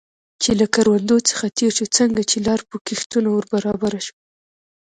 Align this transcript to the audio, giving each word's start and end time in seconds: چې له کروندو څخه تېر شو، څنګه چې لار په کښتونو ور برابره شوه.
چې 0.41 0.51
له 0.59 0.65
کروندو 0.75 1.17
څخه 1.29 1.45
تېر 1.57 1.71
شو، 1.77 1.85
څنګه 1.97 2.21
چې 2.29 2.37
لار 2.47 2.59
په 2.69 2.75
کښتونو 2.85 3.27
ور 3.31 3.45
برابره 3.53 3.99
شوه. 4.05 4.19